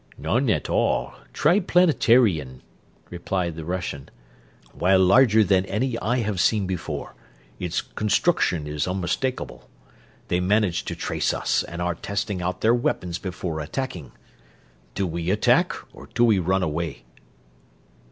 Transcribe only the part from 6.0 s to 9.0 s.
have seen before, its construction is